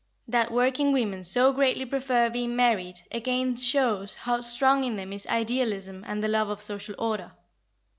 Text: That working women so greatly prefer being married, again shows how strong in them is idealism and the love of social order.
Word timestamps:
That 0.27 0.51
working 0.51 0.93
women 0.93 1.23
so 1.23 1.53
greatly 1.53 1.85
prefer 1.85 2.27
being 2.31 2.55
married, 2.55 3.01
again 3.11 3.55
shows 3.55 4.15
how 4.15 4.41
strong 4.41 4.83
in 4.83 4.95
them 4.95 5.13
is 5.13 5.27
idealism 5.27 6.03
and 6.07 6.23
the 6.23 6.27
love 6.27 6.49
of 6.49 6.59
social 6.59 6.95
order. 6.97 7.33